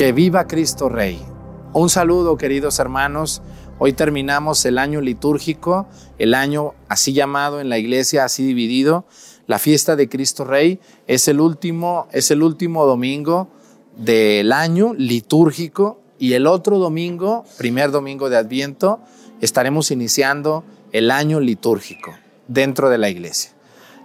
[0.00, 1.20] Que viva Cristo Rey.
[1.74, 3.42] Un saludo queridos hermanos.
[3.78, 9.04] Hoy terminamos el año litúrgico, el año así llamado en la iglesia, así dividido.
[9.46, 13.50] La fiesta de Cristo Rey es el último, es el último domingo
[13.94, 19.00] del año litúrgico y el otro domingo, primer domingo de Adviento,
[19.42, 22.14] estaremos iniciando el año litúrgico
[22.48, 23.50] dentro de la iglesia.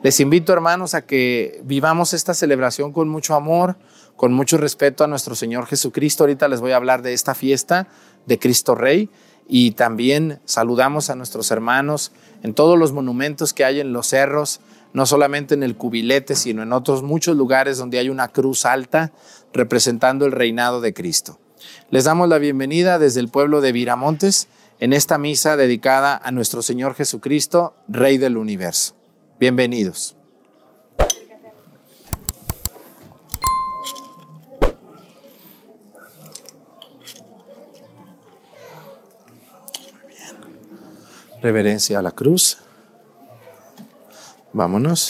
[0.05, 3.75] Les invito hermanos a que vivamos esta celebración con mucho amor,
[4.15, 6.25] con mucho respeto a nuestro Señor Jesucristo.
[6.25, 7.87] Ahorita les voy a hablar de esta fiesta
[8.27, 9.10] de Cristo Rey
[9.47, 12.11] y también saludamos a nuestros hermanos
[12.43, 14.60] en todos los monumentos que hay en los cerros,
[14.93, 19.11] no solamente en el cubilete, sino en otros muchos lugares donde hay una cruz alta
[19.54, 21.39] representando el reinado de Cristo.
[21.89, 24.49] Les damos la bienvenida desde el pueblo de Viramontes
[24.79, 28.93] en esta misa dedicada a nuestro Señor Jesucristo, Rey del universo.
[29.39, 30.16] Bienvenidos.
[41.45, 42.58] reverencia a la cruz.
[44.52, 45.09] Vámonos.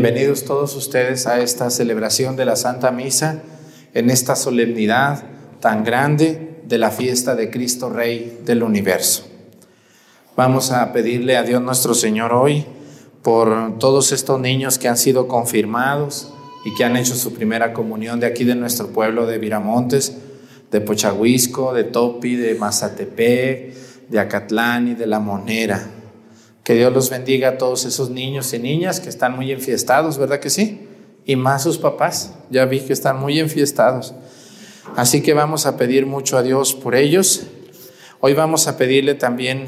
[0.00, 3.42] Bienvenidos todos ustedes a esta celebración de la Santa Misa,
[3.94, 5.24] en esta solemnidad
[5.58, 9.26] tan grande de la fiesta de Cristo Rey del universo.
[10.36, 12.64] Vamos a pedirle a Dios nuestro Señor hoy
[13.22, 16.32] por todos estos niños que han sido confirmados
[16.64, 20.16] y que han hecho su primera comunión de aquí de nuestro pueblo de Viramontes,
[20.70, 23.74] de Pochahuisco, de Topi, de Mazatepec,
[24.08, 25.97] de Acatlán y de La Monera.
[26.68, 30.38] Que Dios los bendiga a todos esos niños y niñas que están muy enfiestados, ¿verdad
[30.38, 30.86] que sí?
[31.24, 34.12] Y más sus papás, ya vi que están muy enfiestados.
[34.94, 37.44] Así que vamos a pedir mucho a Dios por ellos.
[38.20, 39.64] Hoy vamos a pedirle también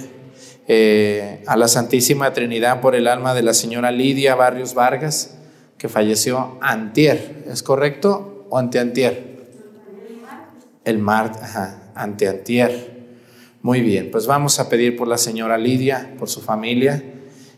[0.69, 5.39] eh, a la Santísima Trinidad por el alma de la señora Lidia Barrios Vargas,
[5.79, 8.47] que falleció antier, ¿es correcto?
[8.51, 9.49] ¿O anteantier?
[10.85, 11.49] el martes,
[11.95, 13.00] ante antier.
[13.63, 17.05] Muy bien, pues vamos a pedir por la señora Lidia, por su familia.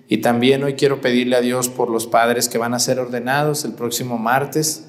[0.09, 3.65] Y también hoy quiero pedirle a Dios por los padres que van a ser ordenados
[3.65, 4.87] el próximo martes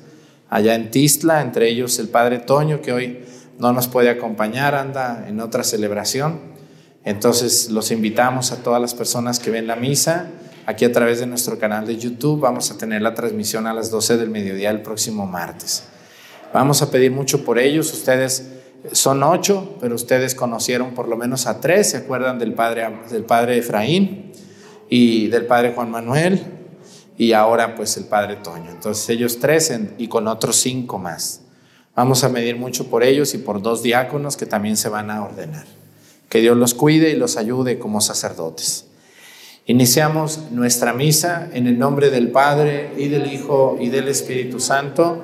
[0.49, 3.19] allá en Tistla, entre ellos el padre Toño, que hoy
[3.59, 6.39] no nos puede acompañar, anda en otra celebración.
[7.05, 10.31] Entonces los invitamos a todas las personas que ven la misa.
[10.65, 13.91] Aquí a través de nuestro canal de YouTube vamos a tener la transmisión a las
[13.91, 15.83] 12 del mediodía el próximo martes.
[16.53, 17.91] Vamos a pedir mucho por ellos.
[17.93, 18.52] Ustedes
[18.91, 21.91] son ocho, pero ustedes conocieron por lo menos a tres.
[21.91, 24.31] ¿Se acuerdan del padre, del padre Efraín
[24.89, 26.41] y del padre Juan Manuel?
[27.17, 28.69] Y ahora pues el padre Toño.
[28.71, 31.41] Entonces ellos tres y con otros cinco más.
[31.95, 35.23] Vamos a medir mucho por ellos y por dos diáconos que también se van a
[35.23, 35.65] ordenar.
[36.27, 38.87] Que Dios los cuide y los ayude como sacerdotes.
[39.65, 45.23] Iniciamos nuestra misa en el nombre del Padre y del Hijo y del Espíritu Santo.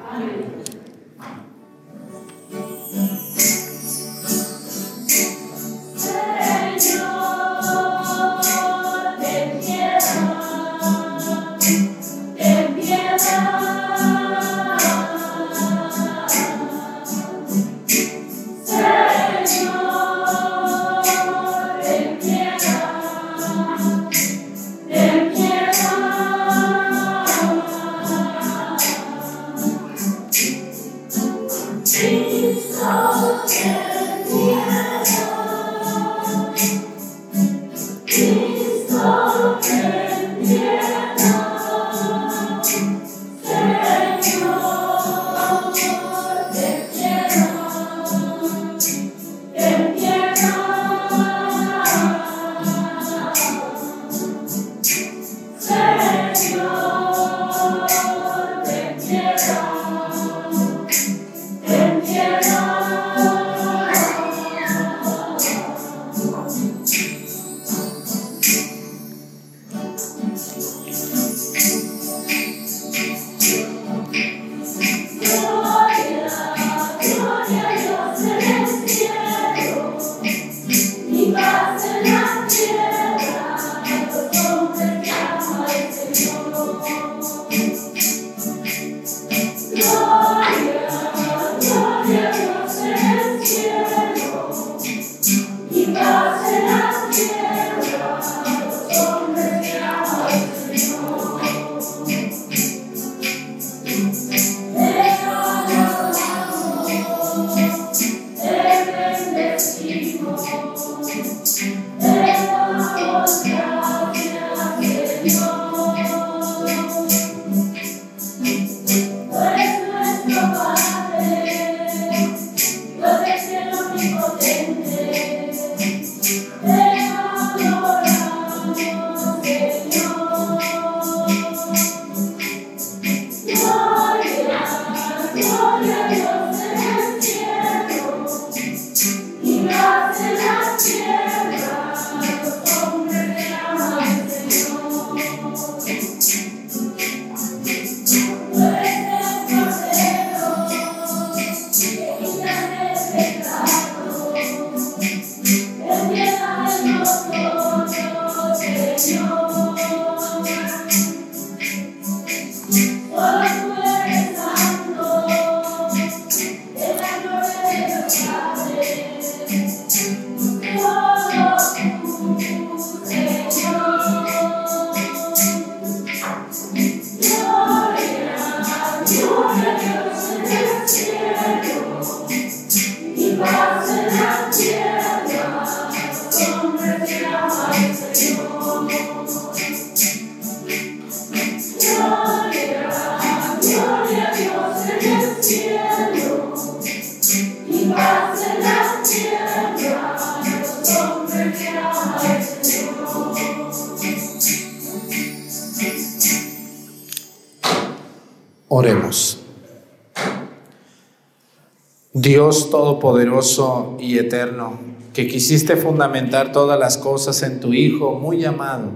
[212.81, 214.79] Todopoderoso y Eterno,
[215.13, 218.89] que quisiste fundamentar todas las cosas en tu Hijo muy amado,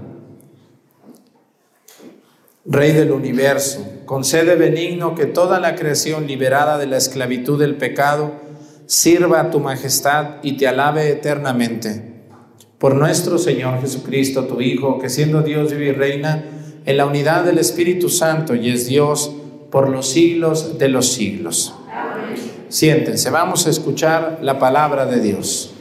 [2.64, 8.32] Rey del universo, concede benigno que toda la creación liberada de la esclavitud del pecado
[8.86, 12.24] sirva a tu majestad y te alabe eternamente.
[12.78, 16.44] Por nuestro Señor Jesucristo, tu Hijo, que siendo Dios vive y reina
[16.84, 19.30] en la unidad del Espíritu Santo y es Dios
[19.70, 21.72] por los siglos de los siglos.
[22.76, 25.75] Siéntense, vamos a escuchar la palabra de Dios.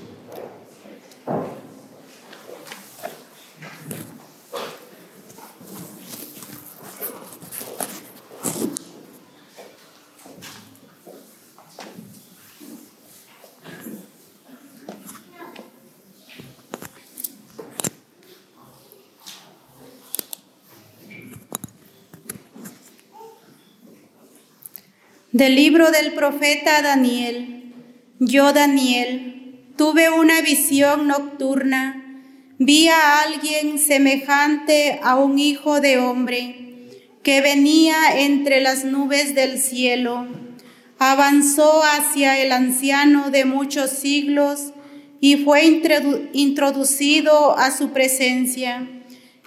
[25.35, 27.73] Del libro del profeta Daniel.
[28.19, 32.23] Yo, Daniel, tuve una visión nocturna.
[32.57, 36.55] Vi a alguien semejante a un hijo de hombre
[37.21, 40.25] que venía entre las nubes del cielo.
[40.99, 44.71] Avanzó hacia el anciano de muchos siglos
[45.19, 45.65] y fue
[46.31, 48.87] introducido a su presencia.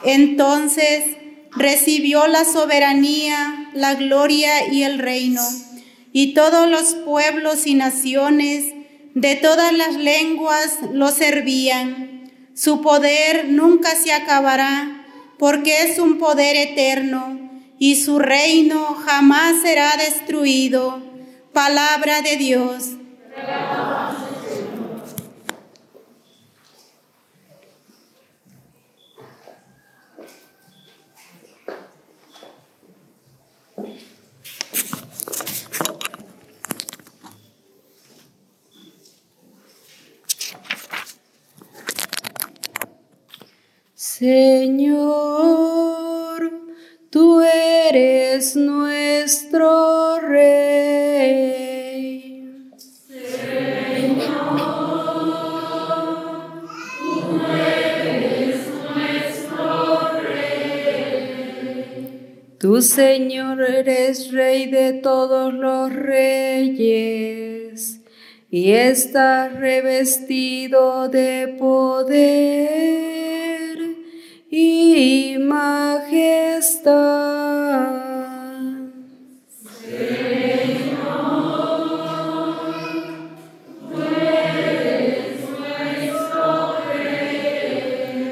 [0.04, 1.04] Entonces
[1.52, 5.40] recibió la soberanía, la gloria y el reino
[6.12, 8.74] y todos los pueblos y naciones
[9.14, 12.30] de todas las lenguas lo servían.
[12.54, 15.06] Su poder nunca se acabará,
[15.38, 17.38] porque es un poder eterno,
[17.78, 21.02] y su reino jamás será destruido.
[21.52, 22.97] Palabra de Dios.
[44.18, 44.90] Señor,
[47.08, 51.54] tú eres nuestro Rey.
[53.16, 54.50] Señor,
[56.98, 58.56] tú eres
[58.96, 61.78] nuestro Rey.
[62.58, 67.38] Tu Señor eres Rey de todos los reyes
[68.50, 72.98] y estás revestido de poder
[74.50, 76.88] y majestad.
[80.00, 80.88] Señor,
[84.10, 88.24] eres nuestro Rey.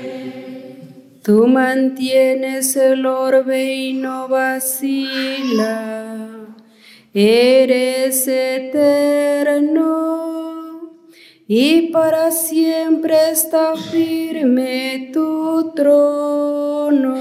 [1.23, 5.87] Tú mantienes el orbe y no vacila,
[7.13, 9.97] eres eterno
[11.49, 17.15] y para siempre está firme tu trono.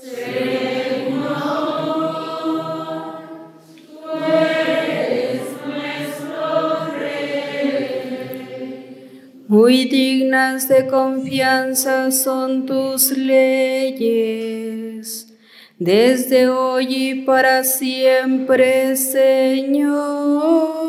[0.00, 1.20] Señor,
[3.76, 8.24] tú eres nuestro Rey.
[9.46, 14.56] Muy dignas de confianza son tus leyes,
[15.78, 20.79] desde hoy y para siempre, Señor.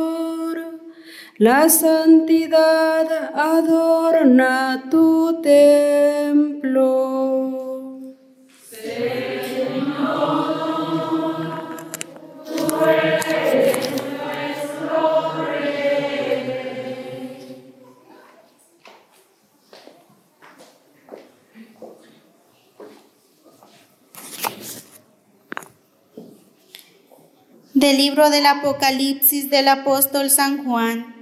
[1.42, 6.68] La santidad adorna tu templo.
[8.70, 10.52] Señor.
[27.74, 31.21] Del libro del Apocalipsis del apóstol San Juan.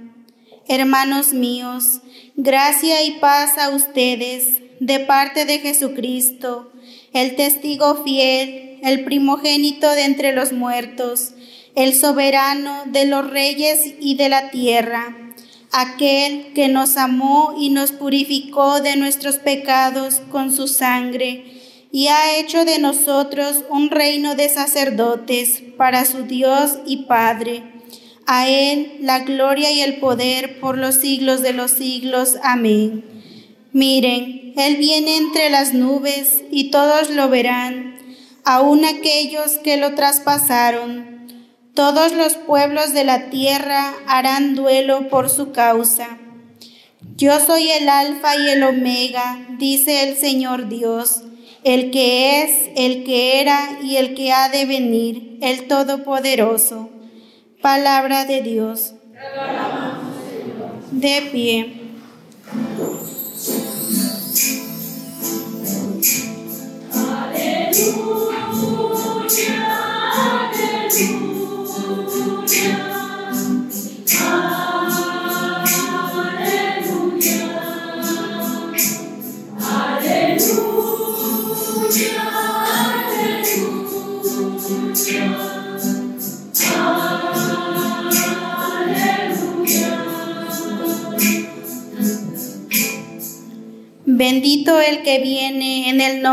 [0.72, 2.00] Hermanos míos,
[2.36, 6.70] gracia y paz a ustedes de parte de Jesucristo,
[7.12, 11.32] el testigo fiel, el primogénito de entre los muertos,
[11.74, 15.16] el soberano de los reyes y de la tierra,
[15.72, 21.46] aquel que nos amó y nos purificó de nuestros pecados con su sangre
[21.90, 27.79] y ha hecho de nosotros un reino de sacerdotes para su Dios y Padre.
[28.26, 32.36] A Él la gloria y el poder por los siglos de los siglos.
[32.42, 33.04] Amén.
[33.72, 37.98] Miren, Él viene entre las nubes y todos lo verán,
[38.44, 41.10] aun aquellos que lo traspasaron.
[41.74, 46.18] Todos los pueblos de la tierra harán duelo por su causa.
[47.16, 51.22] Yo soy el alfa y el omega, dice el Señor Dios,
[51.64, 56.90] el que es, el que era y el que ha de venir, el Todopoderoso.
[57.60, 58.94] Palabra de Dios.
[60.92, 61.80] De pie.
[70.90, 71.39] Bendito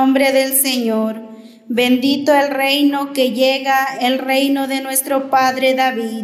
[0.07, 1.21] nombre del Señor.
[1.67, 6.23] Bendito el reino que llega, el reino de nuestro Padre David.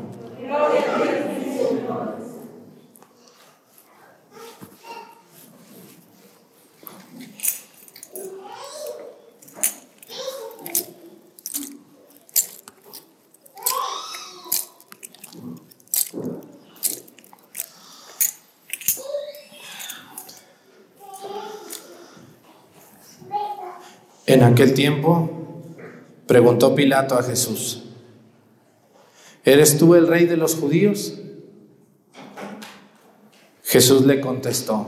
[24.31, 25.29] En aquel tiempo
[26.25, 27.83] preguntó Pilato a Jesús,
[29.43, 31.19] ¿eres tú el rey de los judíos?
[33.61, 34.87] Jesús le contestó,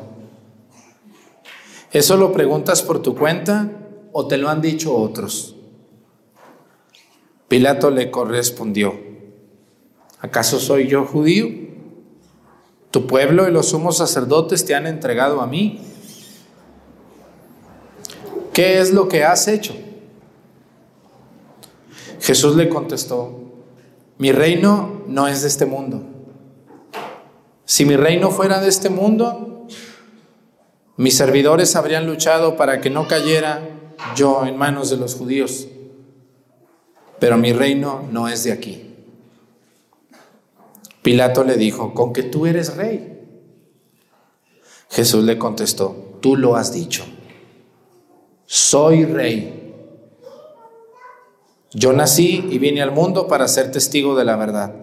[1.92, 3.70] ¿eso lo preguntas por tu cuenta
[4.14, 5.58] o te lo han dicho otros?
[7.50, 8.98] Pilato le correspondió,
[10.20, 11.50] ¿acaso soy yo judío?
[12.92, 15.82] Tu pueblo y los sumos sacerdotes te han entregado a mí.
[18.54, 19.76] ¿Qué es lo que has hecho?
[22.22, 23.42] Jesús le contestó,
[24.18, 26.04] mi reino no es de este mundo.
[27.66, 29.68] Si mi reino fuera de este mundo,
[30.96, 33.68] mis servidores habrían luchado para que no cayera
[34.16, 35.68] yo en manos de los judíos.
[37.20, 38.96] Pero mi reino no es de aquí.
[41.02, 43.10] Pilato le dijo, con que tú eres rey.
[44.90, 47.04] Jesús le contestó, tú lo has dicho
[48.46, 49.62] soy rey.
[51.72, 54.74] Yo nací y vine al mundo para ser testigo de la verdad.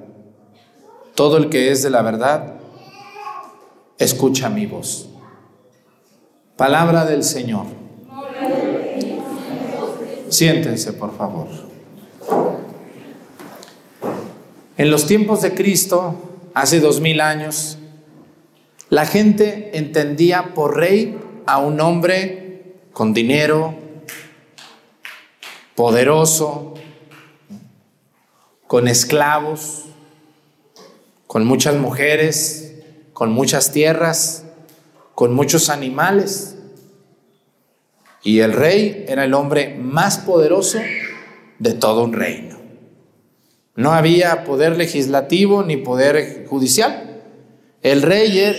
[1.15, 2.55] Todo el que es de la verdad,
[3.99, 5.09] escucha mi voz.
[6.57, 7.67] Palabra del Señor.
[10.29, 11.47] Siéntense, por favor.
[14.77, 16.15] En los tiempos de Cristo,
[16.55, 17.79] hace dos mil años,
[18.89, 22.40] la gente entendía por rey a un hombre
[23.01, 23.75] con dinero,
[25.75, 26.75] poderoso,
[28.67, 29.87] con esclavos,
[31.27, 32.75] con muchas mujeres,
[33.15, 34.45] con muchas tierras,
[35.15, 36.59] con muchos animales.
[38.23, 40.79] Y el rey era el hombre más poderoso
[41.59, 42.59] de todo un reino.
[43.77, 47.23] No había poder legislativo ni poder judicial.
[47.81, 48.59] El rey era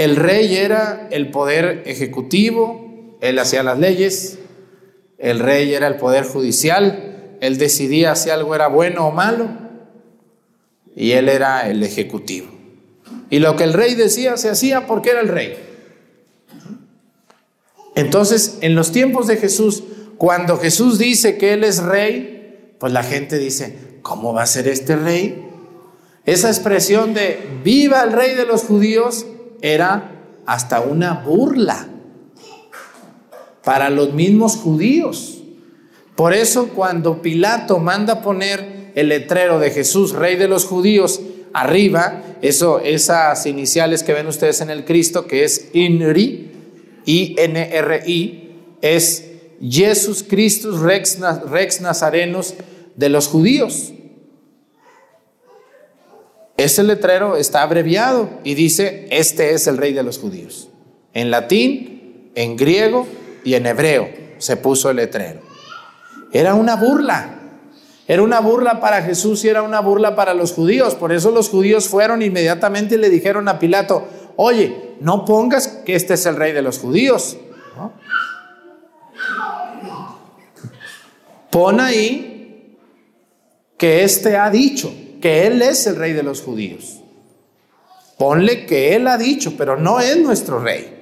[0.00, 4.38] el rey era el poder ejecutivo, él hacía las leyes,
[5.18, 9.50] el rey era el poder judicial, él decidía si algo era bueno o malo,
[10.96, 12.48] y él era el ejecutivo.
[13.28, 15.58] Y lo que el rey decía se hacía porque era el rey.
[17.94, 19.84] Entonces, en los tiempos de Jesús,
[20.16, 24.66] cuando Jesús dice que Él es rey, pues la gente dice, ¿cómo va a ser
[24.66, 25.46] este rey?
[26.24, 29.26] Esa expresión de viva el rey de los judíos
[29.62, 30.12] era
[30.46, 31.86] hasta una burla
[33.64, 35.42] para los mismos judíos.
[36.16, 41.20] Por eso cuando Pilato manda poner el letrero de Jesús, rey de los judíos,
[41.52, 46.50] arriba, eso, esas iniciales que ven ustedes en el Cristo, que es INRI,
[47.06, 48.50] I-N-R-I,
[48.82, 51.18] es Jesús Christus Rex,
[51.48, 52.54] Rex Nazarenos
[52.96, 53.92] de los judíos.
[56.60, 60.68] Ese letrero está abreviado y dice, este es el rey de los judíos.
[61.14, 63.06] En latín, en griego
[63.44, 65.40] y en hebreo se puso el letrero.
[66.32, 67.38] Era una burla.
[68.06, 70.94] Era una burla para Jesús y era una burla para los judíos.
[70.96, 75.94] Por eso los judíos fueron inmediatamente y le dijeron a Pilato, oye, no pongas que
[75.94, 77.38] este es el rey de los judíos.
[81.48, 82.76] Pon ahí
[83.78, 87.00] que este ha dicho que él es el rey de los judíos.
[88.18, 91.00] Ponle que él ha dicho, pero no es nuestro rey.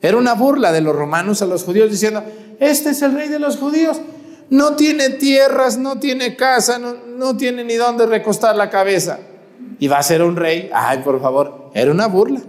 [0.00, 2.22] Era una burla de los romanos a los judíos diciendo,
[2.60, 4.00] este es el rey de los judíos.
[4.48, 9.18] No tiene tierras, no tiene casa, no, tiene ni dónde recostar la cabeza.
[9.78, 10.70] Y va a ser un rey.
[10.72, 12.40] Ay, por favor, era una burla.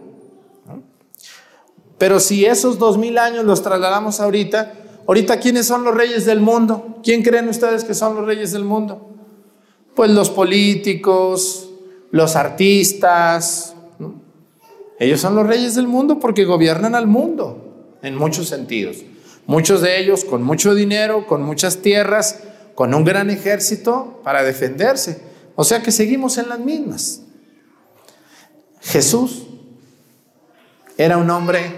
[1.98, 4.74] Pero si esos dos mil años los trasladamos ahorita,
[5.08, 7.00] ahorita ¿quiénes son los reyes del mundo?
[7.04, 9.07] ¿Quién creen ustedes que son los reyes del mundo?
[9.98, 11.72] Pues los políticos,
[12.12, 13.74] los artistas.
[15.00, 18.98] Ellos son los reyes del mundo porque gobiernan al mundo en muchos sentidos.
[19.48, 22.44] Muchos de ellos con mucho dinero, con muchas tierras,
[22.76, 25.20] con un gran ejército para defenderse.
[25.56, 27.22] O sea que seguimos en las mismas.
[28.82, 29.48] Jesús
[30.96, 31.72] era un hombre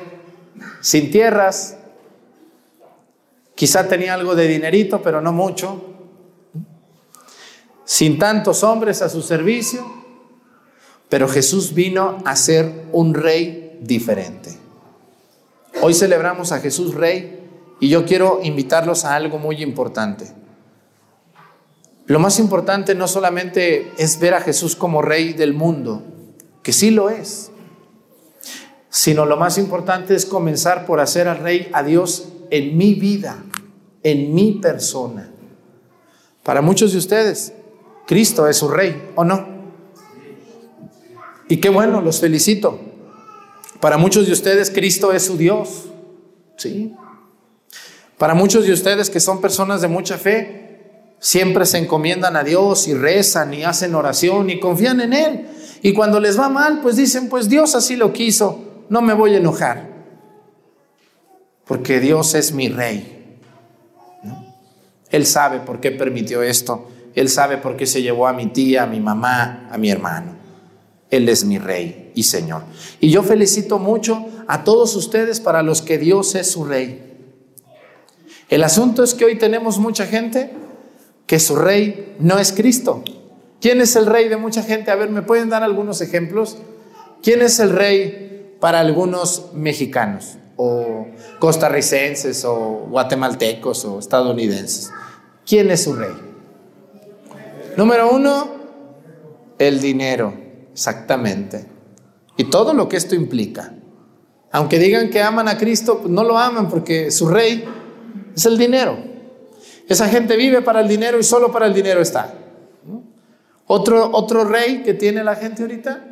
[0.81, 1.77] sin tierras,
[3.55, 5.98] quizá tenía algo de dinerito, pero no mucho,
[7.89, 9.83] sin tantos hombres a su servicio,
[11.09, 14.55] pero Jesús vino a ser un rey diferente.
[15.81, 17.49] Hoy celebramos a Jesús rey
[17.79, 20.31] y yo quiero invitarlos a algo muy importante.
[22.05, 26.03] Lo más importante no solamente es ver a Jesús como rey del mundo,
[26.61, 27.49] que sí lo es,
[28.91, 33.43] sino lo más importante es comenzar por hacer al rey a Dios en mi vida,
[34.03, 35.31] en mi persona.
[36.43, 37.53] Para muchos de ustedes,
[38.09, 39.47] Cristo es su rey, ¿o no?
[41.47, 42.79] Y qué bueno, los felicito.
[43.79, 45.89] Para muchos de ustedes, Cristo es su Dios,
[46.57, 46.95] ¿sí?
[48.17, 52.87] Para muchos de ustedes que son personas de mucha fe, siempre se encomiendan a Dios
[52.87, 55.47] y rezan y hacen oración y confían en Él.
[55.83, 59.35] Y cuando les va mal, pues dicen, pues Dios así lo quiso, no me voy
[59.35, 59.87] a enojar,
[61.63, 63.37] porque Dios es mi rey.
[65.11, 68.83] Él sabe por qué permitió esto, Él sabe por qué se llevó a mi tía,
[68.83, 70.35] a mi mamá, a mi hermano.
[71.09, 72.63] Él es mi rey y Señor.
[72.99, 77.05] Y yo felicito mucho a todos ustedes para los que Dios es su rey.
[78.49, 80.51] El asunto es que hoy tenemos mucha gente
[81.25, 83.03] que su rey no es Cristo.
[83.61, 84.91] ¿Quién es el rey de mucha gente?
[84.91, 86.57] A ver, ¿me pueden dar algunos ejemplos?
[87.21, 91.07] ¿Quién es el rey para algunos mexicanos o
[91.39, 94.91] costarricenses o guatemaltecos o estadounidenses?
[95.45, 96.28] ¿Quién es su rey?
[97.79, 98.49] Número uno,
[99.57, 100.33] el dinero,
[100.73, 101.65] exactamente.
[102.35, 103.73] Y todo lo que esto implica.
[104.51, 107.63] Aunque digan que aman a Cristo, pues no lo aman porque su rey
[108.35, 108.97] es el dinero.
[109.87, 112.33] Esa gente vive para el dinero y solo para el dinero está.
[113.65, 116.03] Otro, otro rey que tiene la gente ahorita,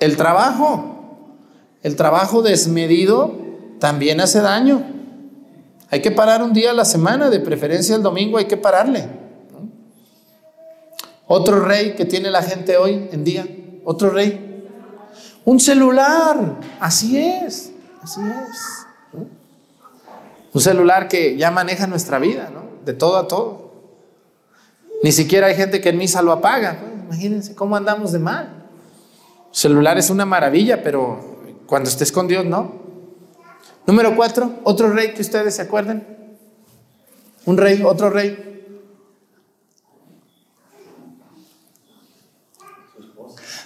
[0.00, 1.34] el trabajo.
[1.82, 3.36] El trabajo desmedido
[3.80, 4.82] también hace daño.
[5.90, 9.27] Hay que parar un día a la semana, de preferencia el domingo hay que pararle.
[11.28, 13.46] Otro rey que tiene la gente hoy en día,
[13.84, 14.64] otro rey.
[15.44, 17.70] Un celular, así es,
[18.02, 18.86] así es.
[20.52, 22.62] Un celular que ya maneja nuestra vida, ¿no?
[22.84, 23.72] De todo a todo.
[25.02, 26.80] Ni siquiera hay gente que en misa lo apaga.
[27.04, 28.66] Imagínense cómo andamos de mal.
[29.52, 32.72] celular es una maravilla, pero cuando estés con Dios, no.
[33.86, 36.06] Número cuatro, otro rey que ustedes se acuerden.
[37.44, 38.47] Un rey, otro rey.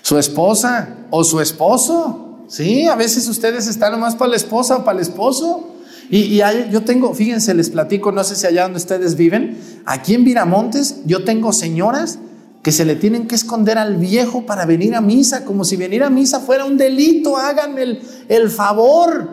[0.02, 2.44] Su esposa o su esposo.
[2.48, 5.68] Sí, a veces ustedes están nomás para la esposa o para el esposo.
[6.10, 6.36] Y,
[6.70, 10.96] yo tengo, fíjense, les platico, no sé si allá donde ustedes viven, aquí en Viramontes
[11.06, 12.18] yo tengo señoras
[12.62, 16.04] que se le tienen que esconder al viejo para venir a misa, como si venir
[16.04, 19.30] a misa fuera un delito, háganme el, favor.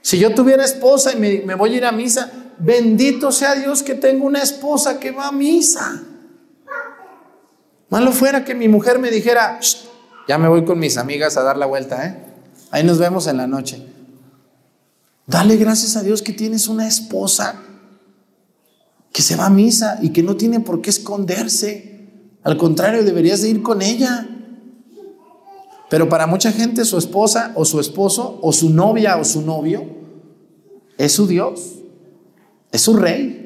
[0.00, 3.82] Si yo tuviera esposa y me, me, voy a ir a misa, bendito sea Dios
[3.82, 6.02] que tengo una esposa que va a misa.
[7.94, 9.60] Malo fuera que mi mujer me dijera,
[10.26, 12.24] ya me voy con mis amigas a dar la vuelta, ¿eh?
[12.72, 13.86] Ahí nos vemos en la noche.
[15.28, 17.54] Dale gracias a Dios que tienes una esposa
[19.12, 22.10] que se va a misa y que no tiene por qué esconderse.
[22.42, 24.28] Al contrario, deberías de ir con ella.
[25.88, 29.84] Pero para mucha gente su esposa o su esposo o su novia o su novio
[30.98, 31.76] es su Dios,
[32.72, 33.43] es su rey.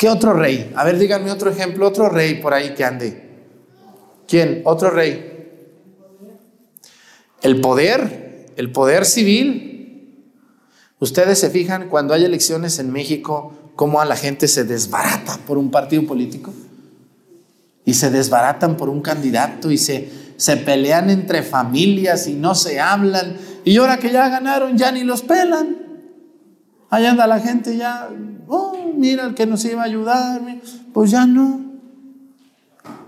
[0.00, 0.72] ¿Qué otro rey?
[0.76, 3.22] A ver, díganme otro ejemplo, otro rey por ahí que ande.
[4.26, 4.62] ¿Quién?
[4.64, 5.50] Otro rey.
[7.42, 10.24] El poder, el poder civil.
[11.00, 15.58] Ustedes se fijan cuando hay elecciones en México, cómo a la gente se desbarata por
[15.58, 16.50] un partido político
[17.84, 22.80] y se desbaratan por un candidato y se, se pelean entre familias y no se
[22.80, 23.36] hablan.
[23.66, 25.76] Y ahora que ya ganaron, ya ni los pelan.
[26.88, 28.08] Allá anda la gente ya,
[28.50, 30.42] oh, mira el que nos iba a ayudar,
[30.92, 31.60] pues ya no.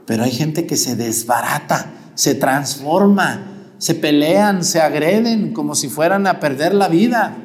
[0.06, 6.26] Pero hay gente que se desbarata, se transforma, se pelean, se agreden como si fueran
[6.26, 7.36] a perder la vida,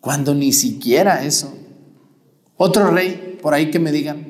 [0.00, 1.56] cuando ni siquiera eso.
[2.56, 4.26] Otro rey, por ahí que me digan,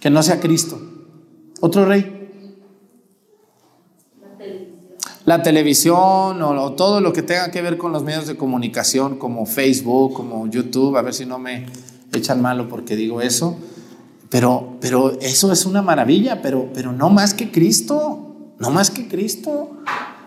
[0.00, 0.80] que no sea Cristo.
[1.60, 2.19] Otro rey.
[5.30, 9.46] La televisión o, todo lo que tenga que ver con los medios de comunicación como
[9.46, 11.66] Facebook, como YouTube, a ver si no me
[12.12, 13.56] echan malo porque digo eso.
[14.28, 18.26] Pero, pero eso es una maravilla, pero, pero no más que Cristo
[18.58, 19.70] no más que Cristo.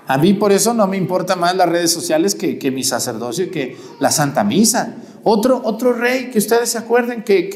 [0.07, 3.49] A mí por eso no me importa más las redes sociales que, mi sacerdocio y
[3.49, 4.95] que la Santa Misa.
[5.25, 7.49] Otro, otro rey que ustedes se acuerden que,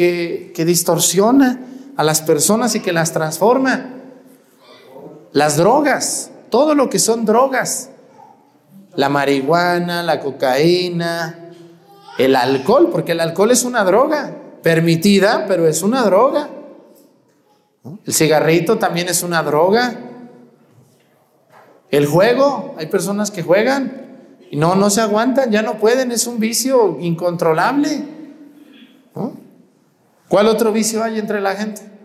[0.53, 1.61] que distorsiona
[1.95, 3.93] a las personas y que las transforma.
[5.31, 7.89] Las drogas, todo lo que son drogas.
[8.95, 11.51] La marihuana, la cocaína,
[12.17, 16.49] el alcohol, porque el alcohol es una droga, permitida, pero es una droga.
[18.05, 19.95] El cigarrito también es una droga.
[21.89, 24.07] El juego, hay personas que juegan
[24.49, 28.03] y no, no se aguantan, ya no pueden, es un vicio incontrolable.
[30.27, 31.96] ¿Cuál otro vicio hay entre la gente?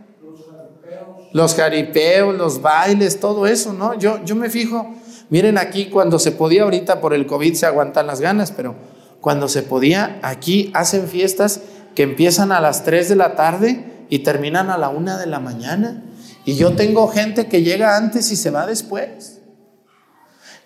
[1.33, 3.99] Los jaripeos, los bailes, todo eso, ¿no?
[3.99, 4.95] Yo, yo me fijo,
[5.31, 8.75] miren aquí cuando se podía, ahorita por el COVID se aguantan las ganas, pero
[9.21, 11.61] cuando se podía, aquí hacen fiestas
[11.95, 15.41] que empiezan a las 3 de la tarde y terminan a la 1 de la
[15.41, 16.03] mañana.
[16.45, 19.43] Y yo tengo gente que llega antes y se va después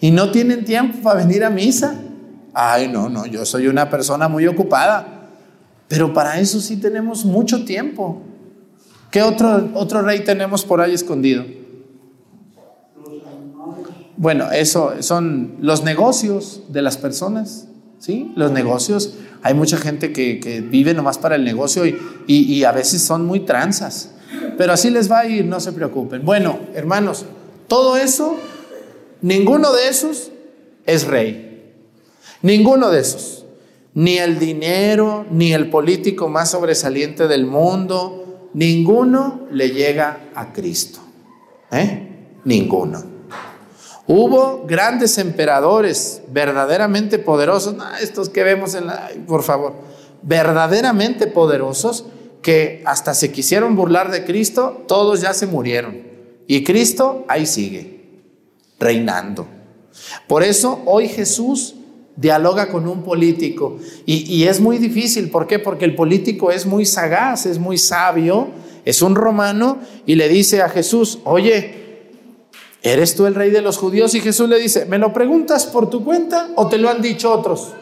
[0.01, 1.95] y no tienen tiempo para venir a misa.
[2.53, 5.29] Ay, no, no, yo soy una persona muy ocupada,
[5.89, 8.23] pero para eso sí tenemos mucho tiempo.
[9.11, 11.45] ¿Qué otro, otro rey tenemos por ahí escondido?
[14.16, 18.33] Bueno, eso son los negocios de las personas, ¿sí?
[18.35, 23.03] Los negocios, hay mucha gente que, vive nomás para el negocio y, y a veces
[23.03, 24.12] son muy tranzas,
[24.57, 26.25] pero así les va a ir, no se preocupen.
[26.25, 27.27] Bueno, hermanos,
[27.69, 28.38] todo eso
[29.23, 30.31] Ninguno de esos
[30.85, 31.73] es rey.
[32.42, 33.45] Ninguno de esos.
[33.95, 38.26] Ni el dinero, ni el político más sobresaliente del mundo,
[38.57, 41.01] ninguno le llega a Cristo.
[41.71, 42.38] ¿Eh?
[42.45, 43.05] Ninguno.
[44.07, 49.75] Hubo grandes emperadores verdaderamente poderosos, estos que vemos en la, por favor,
[50.23, 52.07] verdaderamente poderosos
[52.40, 56.07] que hasta se quisieron burlar de Cristo, todos ya se murieron.
[56.47, 58.23] Y Cristo ahí sigue
[58.79, 59.47] reinando.
[60.29, 61.76] Por eso hoy Jesús
[62.17, 65.31] dialoga con un político y, es muy difícil.
[65.31, 65.59] ¿Por qué?
[65.59, 68.49] Porque el político es muy sagaz, es muy sabio,
[68.85, 71.75] es un romano y le dice a Jesús, oye,
[72.83, 74.15] ¿eres tú el rey de los judíos?
[74.15, 77.33] Y Jesús le dice, ¿me lo preguntas por tu cuenta o te lo han dicho
[77.33, 77.73] otros?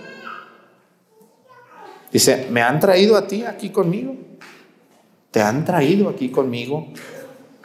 [2.12, 4.16] Dice, me han traído a ti aquí conmigo.
[5.30, 6.86] Te han traído aquí conmigo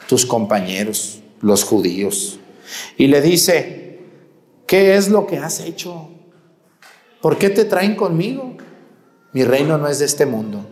[0.08, 2.40] tus compañeros, los judíos.
[2.96, 4.00] Y le dice,
[4.66, 6.10] ¿qué es lo que has hecho?
[7.20, 8.56] ¿Por qué te traen conmigo?
[9.32, 10.66] Mi reino no es de este mundo.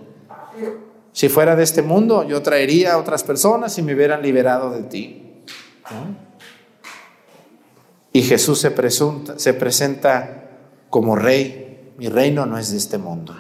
[1.13, 4.83] Si fuera de este mundo, yo traería a otras personas y me hubieran liberado de
[4.85, 5.43] ti.
[8.13, 8.73] Y Jesús se,
[9.37, 10.51] se presenta
[10.91, 11.93] como rey.
[11.99, 13.37] Mi reino no es de este mundo.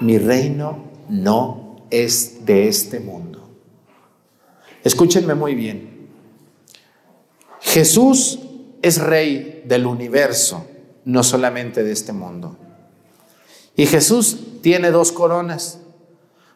[0.00, 3.48] Mi reino no es de este mundo.
[4.82, 6.08] Escúchenme muy bien.
[7.60, 8.40] Jesús
[8.82, 10.66] es rey del universo,
[11.04, 12.56] no solamente de este mundo.
[13.76, 15.78] Y Jesús tiene dos coronas.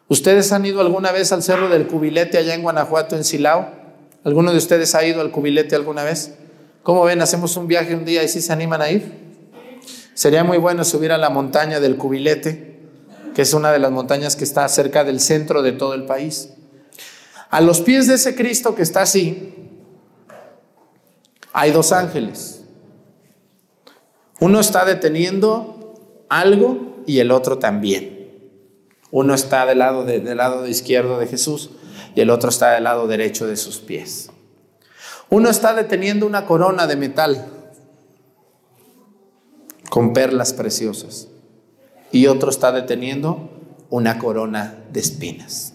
[0.07, 3.69] ¿Ustedes han ido alguna vez al Cerro del Cubilete allá en Guanajuato, en Silao?
[4.23, 6.35] ¿Alguno de ustedes ha ido al Cubilete alguna vez?
[6.83, 7.21] ¿Cómo ven?
[7.21, 9.11] Hacemos un viaje un día y si se animan a ir.
[10.13, 12.79] Sería muy bueno subir a la montaña del Cubilete,
[13.35, 16.49] que es una de las montañas que está cerca del centro de todo el país.
[17.49, 19.53] A los pies de ese Cristo que está así,
[21.53, 22.56] hay dos ángeles.
[24.39, 28.17] Uno está deteniendo algo y el otro también.
[29.09, 31.71] Uno está del lado, del lado izquierdo de Jesús
[32.15, 34.29] y el otro está del lado derecho de sus pies.
[35.29, 37.45] Uno está deteniendo una corona de metal
[39.89, 41.29] con perlas preciosas
[42.11, 43.49] y otro está deteniendo
[43.89, 45.73] una corona de espinas.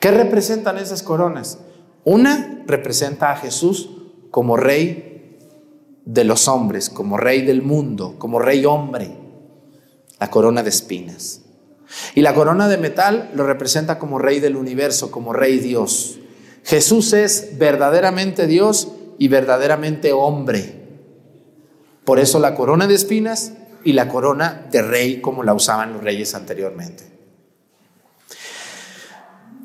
[0.00, 1.58] ¿Qué representan esas coronas?
[2.04, 3.90] Una representa a Jesús
[4.30, 5.15] como rey
[6.06, 9.18] de los hombres, como rey del mundo, como rey hombre.
[10.18, 11.42] la corona de espinas.
[12.14, 16.18] Y la corona de metal lo representa como rey del universo, como rey Dios.
[16.64, 18.88] Jesús es verdaderamente Dios
[19.18, 20.86] y verdaderamente hombre.
[22.04, 23.52] Por eso la corona de espinas
[23.84, 27.04] y la corona de rey como la usaban los reyes anteriormente.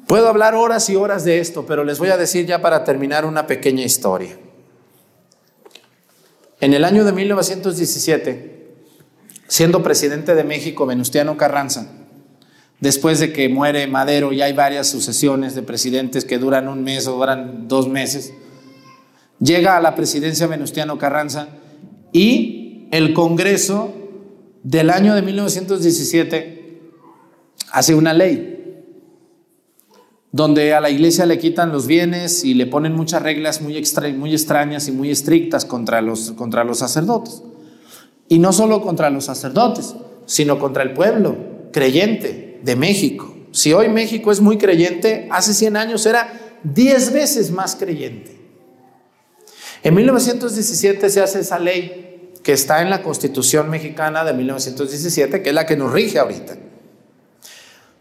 [0.06, 3.26] Puedo hablar horas y horas de esto, pero les voy a decir ya para terminar
[3.26, 4.38] una pequeña historia.
[6.62, 8.76] En el año de 1917,
[9.48, 11.88] siendo presidente de México Venustiano Carranza,
[12.80, 17.08] después de que muere Madero y hay varias sucesiones de presidentes que duran un mes
[17.08, 18.32] o duran dos meses,
[19.40, 21.48] llega a la presidencia Venustiano Carranza
[22.14, 23.96] y el Congreso
[24.62, 26.92] del año de 1917
[27.72, 28.51] hace una ley
[30.32, 34.88] donde a la iglesia le quitan los bienes y le ponen muchas reglas muy, extrañas
[34.88, 37.44] y muy estrictas contra los, contra los sacerdotes.
[38.30, 39.94] Y no solo contra los sacerdotes,
[40.26, 41.36] sino contra el pueblo
[41.74, 43.36] creyente de México.
[43.52, 46.32] Si hoy México es muy creyente, hace 100 años era
[46.64, 48.40] 10 veces más creyente.
[49.84, 55.50] En 1917 se hace esa ley que está en la Constitución mexicana de 1917, que
[55.50, 56.58] es la que nos rige ahorita.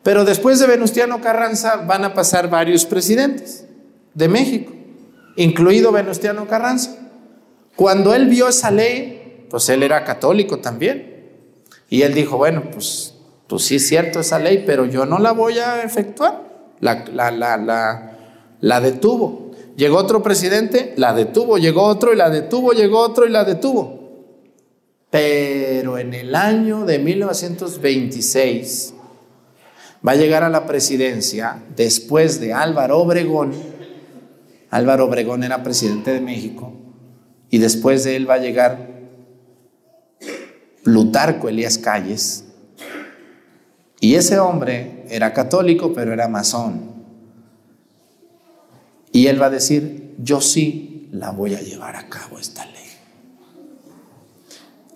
[0.03, 3.67] Pero después de Venustiano Carranza van a pasar varios presidentes
[4.15, 4.73] de México,
[5.37, 6.97] incluido Venustiano Carranza.
[7.77, 11.11] Cuando él vio esa ley, pues él era católico también.
[11.89, 13.15] Y él dijo, bueno, pues,
[13.47, 16.49] pues sí es cierto esa ley, pero yo no la voy a efectuar.
[16.81, 18.17] La, la, la,
[18.61, 19.51] la detuvo.
[19.77, 21.59] Llegó otro presidente, la detuvo.
[21.59, 22.73] Llegó otro y la detuvo.
[22.73, 23.99] Llegó otro y la detuvo.
[25.11, 28.95] Pero en el año de 1926,
[30.07, 33.53] va a llegar a la presidencia después de Álvaro Obregón.
[34.71, 36.73] Álvaro Obregón era presidente de México
[37.51, 38.91] y después de él va a llegar
[40.83, 42.45] Plutarco Elías Calles.
[44.01, 46.91] Y ese hombre era católico, pero era masón.
[49.13, 52.80] Y él va a decir, yo sí la voy a llevar a cabo esta ley.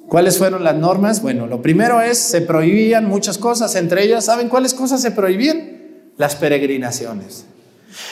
[0.09, 1.23] ¿Cuáles fueron las normas?
[1.23, 6.11] Bueno, lo primero es, se prohibían muchas cosas, entre ellas, ¿saben cuáles cosas se prohibían?
[6.17, 7.47] Las peregrinaciones.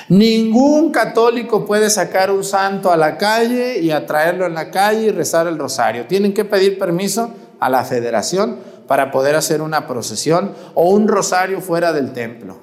[0.09, 5.11] Ningún católico puede sacar un santo a la calle y atraerlo en la calle y
[5.11, 6.07] rezar el rosario.
[6.07, 11.61] Tienen que pedir permiso a la federación para poder hacer una procesión o un rosario
[11.61, 12.59] fuera del templo.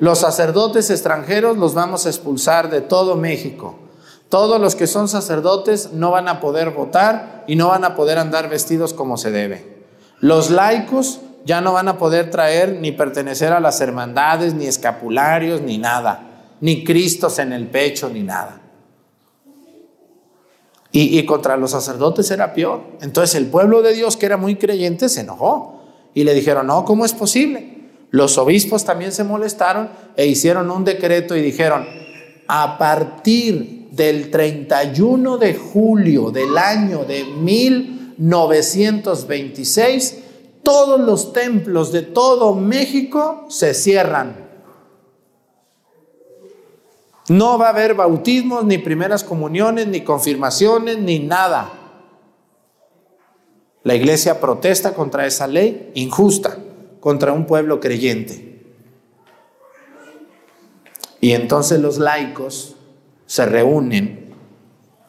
[0.00, 3.78] Los sacerdotes extranjeros los vamos a expulsar de todo México.
[4.34, 8.18] Todos los que son sacerdotes no van a poder votar y no van a poder
[8.18, 9.84] andar vestidos como se debe.
[10.18, 15.60] Los laicos ya no van a poder traer ni pertenecer a las hermandades, ni escapularios,
[15.60, 18.60] ni nada, ni cristos en el pecho, ni nada.
[20.90, 22.82] Y, contra los sacerdotes era peor.
[23.02, 25.80] Entonces el pueblo de Dios, que era muy creyente, se enojó
[26.12, 27.84] y le dijeron, no, ¿cómo es posible?
[28.10, 31.86] Los obispos también se molestaron e hicieron un decreto y dijeron,
[32.48, 40.18] a partir del 31 de julio del año de 1926,
[40.62, 44.44] todos los templos de todo México se cierran.
[47.28, 51.72] No va a haber bautismos, ni primeras comuniones, ni confirmaciones, ni nada.
[53.82, 56.58] La iglesia protesta contra esa ley injusta,
[57.00, 58.52] contra un pueblo creyente.
[61.20, 62.76] Y entonces los laicos
[63.26, 64.24] se reúnen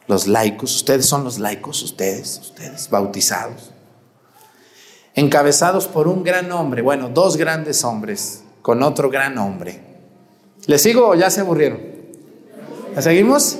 [0.08, 3.72] los laicos, ustedes son los laicos, ustedes, ustedes, bautizados,
[5.16, 9.82] encabezados por un gran hombre, bueno, dos grandes hombres, con otro gran hombre.
[10.68, 11.80] ¿Les sigo o ya se aburrieron?
[12.96, 13.60] ¿La seguimos?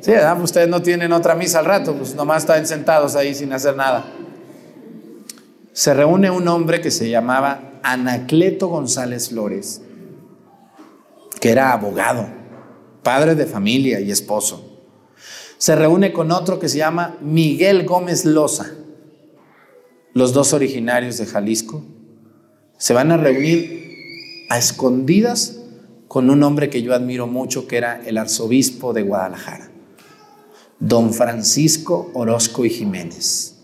[0.00, 0.12] Sí,
[0.42, 4.06] ustedes no tienen otra misa al rato, pues nomás están sentados ahí sin hacer nada.
[5.72, 9.82] Se reúne un hombre que se llamaba Anacleto González Flores,
[11.40, 12.37] que era abogado
[13.02, 14.78] padre de familia y esposo.
[15.58, 18.70] Se reúne con otro que se llama Miguel Gómez Loza,
[20.14, 21.82] los dos originarios de Jalisco.
[22.76, 25.58] Se van a reunir a escondidas
[26.06, 29.70] con un hombre que yo admiro mucho, que era el arzobispo de Guadalajara,
[30.78, 33.56] don Francisco Orozco y Jiménez,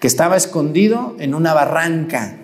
[0.00, 2.38] que estaba escondido en una barranca,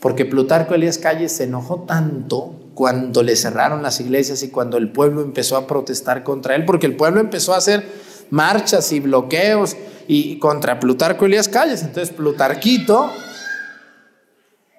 [0.00, 4.90] porque Plutarco Elías Calles se enojó tanto cuando le cerraron las iglesias y cuando el
[4.90, 7.86] pueblo empezó a protestar contra él, porque el pueblo empezó a hacer
[8.30, 9.76] marchas y bloqueos
[10.08, 11.82] y contra Plutarco Elías Calles.
[11.82, 13.10] Entonces Plutarquito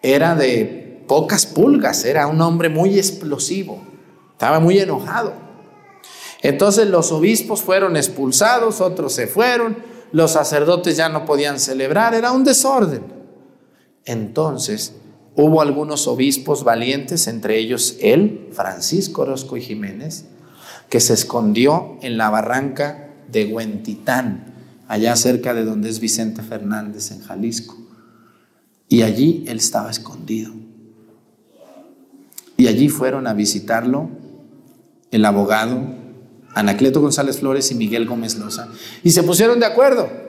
[0.02, 3.82] era de pocas pulgas, era un hombre muy explosivo,
[4.32, 5.34] estaba muy enojado.
[6.42, 9.78] Entonces los obispos fueron expulsados, otros se fueron,
[10.12, 13.04] los sacerdotes ya no podían celebrar, era un desorden.
[14.06, 14.94] Entonces
[15.36, 20.26] hubo algunos obispos valientes, entre ellos él, Francisco Orozco y Jiménez,
[20.90, 24.54] que se escondió en la barranca de Huentitán,
[24.88, 27.78] allá cerca de donde es Vicente Fernández, en Jalisco.
[28.88, 30.54] Y allí él estaba escondido.
[32.58, 34.10] Y allí fueron a visitarlo
[35.12, 36.06] el abogado
[36.54, 38.70] Anacleto González Flores y Miguel Gómez Loza.
[39.04, 40.25] Y se pusieron de acuerdo.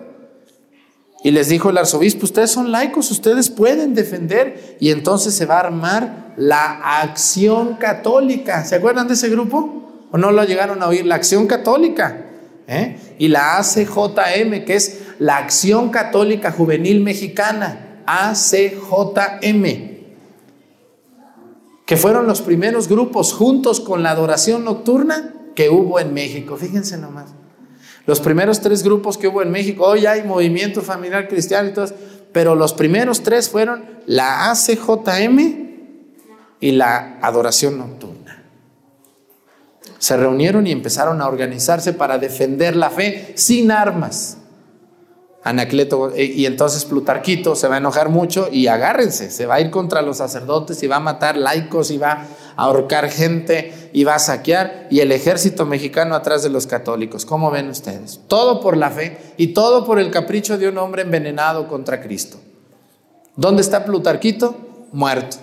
[1.26, 4.76] Y les dijo el arzobispo, ustedes son laicos, ustedes pueden defender.
[4.78, 8.64] Y entonces se va a armar la acción católica.
[8.64, 10.06] ¿Se acuerdan de ese grupo?
[10.12, 11.04] ¿O no lo llegaron a oír?
[11.04, 12.26] La acción católica.
[12.68, 13.00] ¿eh?
[13.18, 18.04] Y la ACJM, que es la Acción Católica Juvenil Mexicana.
[18.06, 19.64] ACJM
[21.86, 26.56] que fueron los primeros grupos juntos con la adoración nocturna que hubo en México.
[26.56, 27.34] Fíjense nomás.
[28.06, 31.88] Los primeros tres grupos que hubo en México, hoy hay movimiento familiar cristiano y todo,
[32.32, 35.66] pero los primeros tres fueron la ACJM
[36.60, 38.44] y la adoración nocturna.
[39.98, 44.38] Se reunieron y empezaron a organizarse para defender la fe sin armas.
[45.42, 49.60] Anacleto, eh, y entonces Plutarquito se va a enojar mucho y agárrense, se va a
[49.60, 52.26] ir contra los sacerdotes y va a matar laicos y va
[52.56, 57.24] ahorcar gente y va a saquear y el ejército mexicano atrás de los católicos.
[57.24, 58.20] ¿Cómo ven ustedes?
[58.28, 62.38] Todo por la fe y todo por el capricho de un hombre envenenado contra Cristo.
[63.36, 64.56] ¿Dónde está Plutarquito?
[64.92, 65.36] Muerto.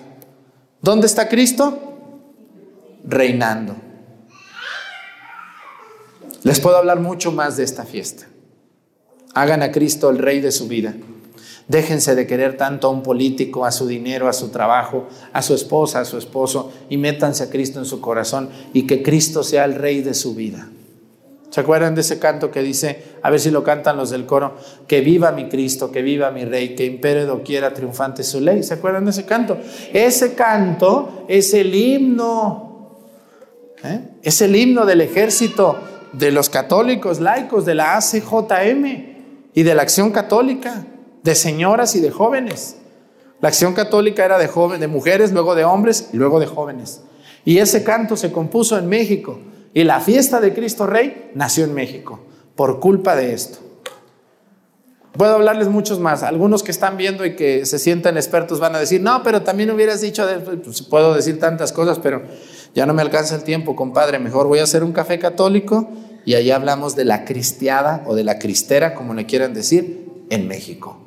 [0.82, 1.80] ¿Dónde está Cristo?
[3.06, 3.76] Reinando.
[6.44, 8.28] Les puedo hablar mucho más de esta fiesta.
[9.34, 10.94] Hagan a Cristo el rey de su vida.
[11.68, 15.54] Déjense de querer tanto a un político, a su dinero, a su trabajo, a su
[15.54, 19.66] esposa, a su esposo, y métanse a Cristo en su corazón y que Cristo sea
[19.66, 20.70] el rey de su vida.
[21.54, 24.56] ¿Se acuerdan de ese canto que dice, a ver si lo cantan los del coro,
[24.88, 28.64] que viva mi Cristo, que viva mi rey, que impere doquiera triunfante su ley?
[28.64, 29.60] ¿Se acuerdan de ese canto?
[29.94, 32.98] Ese canto es el himno,
[33.84, 34.00] ¿eh?
[34.24, 35.78] es el himno del ejército
[36.12, 38.86] de los católicos laicos, de la ACJM
[39.54, 40.88] y de la acción católica,
[41.24, 42.78] de señoras y de jóvenes.
[43.42, 44.48] La acción católica era de,
[44.78, 47.02] de mujeres, luego de hombres y luego de jóvenes.
[47.46, 49.40] Y ese canto se compuso en México.
[49.74, 52.20] Y la fiesta de Cristo Rey nació en México
[52.56, 53.60] por culpa de esto.
[55.18, 56.24] Puedo hablarles muchos más.
[56.24, 59.70] Algunos que están viendo y que se sienten expertos van a decir, no, pero también
[59.72, 60.26] hubieras dicho,
[60.64, 62.24] pues, puedo decir tantas cosas, pero
[62.74, 64.20] ya no me alcanza el tiempo, compadre.
[64.20, 65.90] Mejor voy a hacer un café católico
[66.26, 70.48] y allí hablamos de la cristiada o de la cristera, como le quieran decir, en
[70.48, 71.03] México.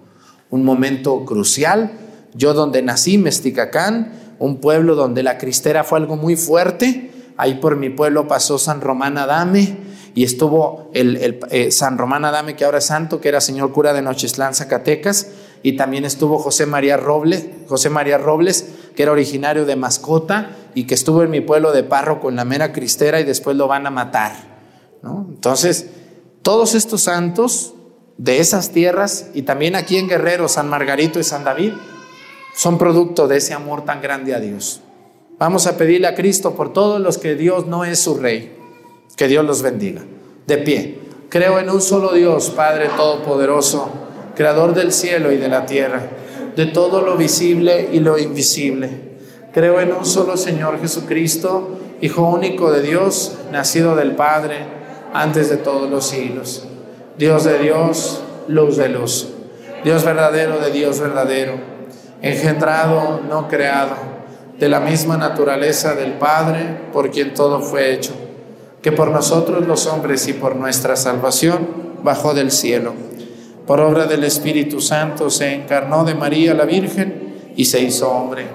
[0.50, 1.92] Un momento crucial.
[2.34, 7.10] Yo donde nací, Mesticacán, un pueblo donde la cristera fue algo muy fuerte.
[7.36, 9.78] Ahí por mi pueblo pasó San Román Adame
[10.14, 13.92] y estuvo el, eh, San Román Adame, que ahora es santo, que era señor cura
[13.92, 15.28] de Nocheslán, Zacatecas,
[15.62, 20.84] y también estuvo José María Robles, José María Robles, que era originario de Mascota y
[20.84, 23.86] que estuvo en mi pueblo de párroco en la mera cristera y después lo van
[23.86, 24.32] a matar.
[25.04, 25.86] Entonces,
[26.40, 27.74] todos estos santos
[28.18, 31.72] de esas tierras y también aquí en Guerrero, San Margarito y San David,
[32.54, 34.80] son producto de ese amor tan grande a Dios.
[35.38, 38.56] Vamos a pedirle a Cristo por todos los que Dios no es su rey.
[39.16, 40.02] Que Dios los bendiga.
[40.46, 40.98] De pie.
[41.28, 43.90] Creo en un solo Dios, Padre Todopoderoso,
[44.34, 46.08] Creador del cielo y de la tierra,
[46.54, 48.88] de todo lo visible y lo invisible.
[49.52, 54.58] Creo en un solo Señor Jesucristo, Hijo único de Dios, nacido del Padre
[55.14, 56.66] antes de todos los siglos.
[57.18, 59.28] Dios de Dios, luz de luz.
[59.84, 61.54] Dios verdadero de Dios verdadero,
[62.20, 63.94] engendrado, no creado,
[64.58, 68.12] de la misma naturaleza del Padre, por quien todo fue hecho,
[68.82, 71.68] que por nosotros los hombres y por nuestra salvación
[72.02, 72.94] bajó del cielo.
[73.66, 78.46] Por obra del Espíritu Santo se encarnó de María la Virgen y se hizo hombre.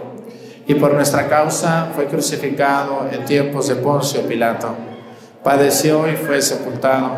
[0.67, 4.75] Y por nuestra causa fue crucificado en tiempos de Poncio Pilato
[5.43, 7.17] padeció y fue sepultado,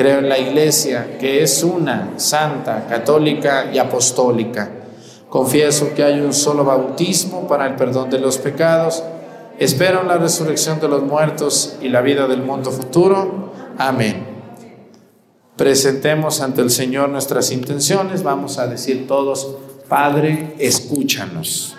[0.00, 4.70] Creo en la iglesia que es una, santa, católica y apostólica.
[5.28, 9.04] Confieso que hay un solo bautismo para el perdón de los pecados.
[9.58, 13.52] Espero en la resurrección de los muertos y la vida del mundo futuro.
[13.76, 14.24] Amén.
[15.56, 18.22] Presentemos ante el Señor nuestras intenciones.
[18.22, 19.54] Vamos a decir todos,
[19.86, 21.76] Padre, escúchanos.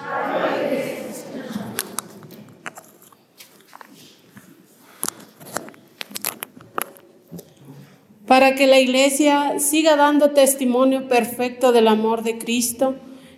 [8.31, 12.95] Para que la iglesia siga dando testimonio perfecto del amor de Cristo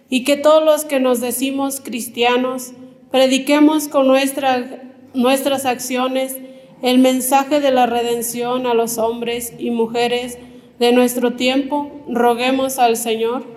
[0.08, 2.74] y que todos los que nos decimos cristianos
[3.10, 6.38] prediquemos con nuestras acciones
[6.84, 10.38] el mensaje de la redención a los hombres y mujeres
[10.78, 13.48] de nuestro tiempo, roguemos al Señor.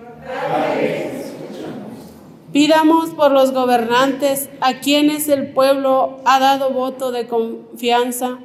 [2.51, 8.39] Pidamos por los gobernantes a quienes el pueblo ha dado voto de confianza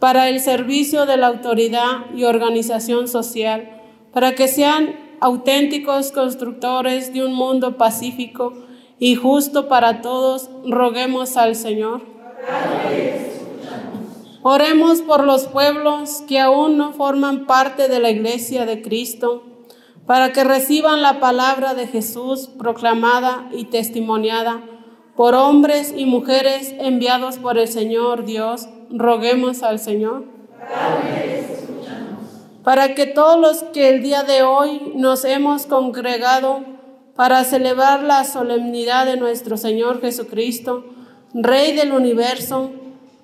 [0.00, 3.80] para el servicio de la autoridad y organización social,
[4.12, 8.54] para que sean auténticos constructores de un mundo pacífico
[8.98, 12.02] y justo para todos, roguemos al Señor.
[14.42, 19.44] Oremos por los pueblos que aún no forman parte de la iglesia de Cristo,
[20.06, 24.62] para que reciban la palabra de Jesús proclamada y testimoniada
[25.14, 28.66] por hombres y mujeres enviados por el Señor Dios.
[28.90, 30.24] Roguemos al Señor.
[32.64, 36.60] Para que todos los que el día de hoy nos hemos congregado
[37.16, 40.84] para celebrar la solemnidad de nuestro Señor Jesucristo,
[41.32, 42.70] Rey del universo,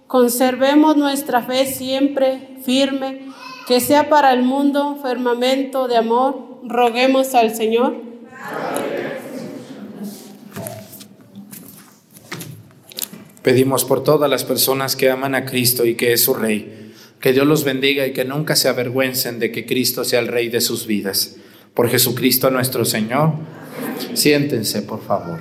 [0.07, 3.23] Conservemos nuestra fe siempre firme,
[3.67, 6.61] que sea para el mundo firmamento de amor.
[6.62, 7.97] Roguemos al Señor.
[13.47, 17.33] Pedimos por todas las personas que aman a Cristo y que es su Rey, que
[17.33, 20.61] Dios los bendiga y que nunca se avergüencen de que Cristo sea el Rey de
[20.61, 21.37] sus vidas.
[21.73, 23.35] Por Jesucristo nuestro Señor.
[24.15, 25.39] Siéntense, por favor.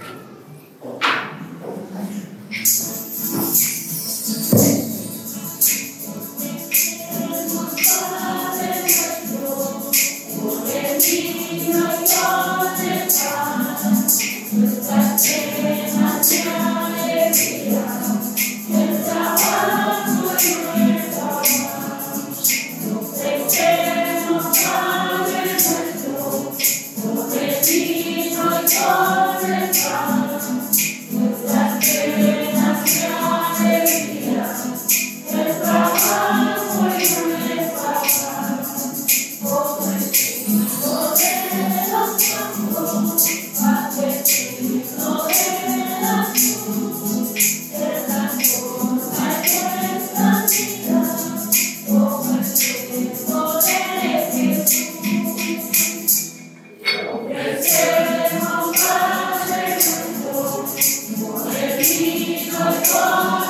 [61.87, 62.49] Jesus
[62.95, 63.44] was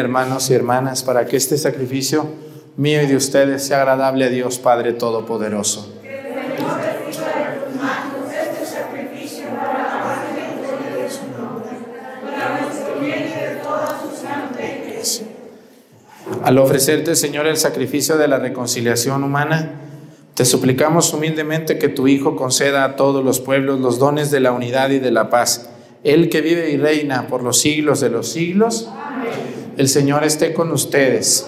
[0.00, 2.26] hermanos y hermanas para que este sacrificio
[2.76, 5.94] mío y de ustedes sea agradable a Dios Padre Todopoderoso.
[16.42, 19.72] Al ofrecerte, Señor, el sacrificio de la reconciliación humana,
[20.34, 24.52] te suplicamos humildemente que tu Hijo conceda a todos los pueblos los dones de la
[24.52, 25.68] unidad y de la paz.
[26.02, 28.88] Él que vive y reina por los siglos de los siglos.
[29.76, 31.46] El Señor esté con ustedes.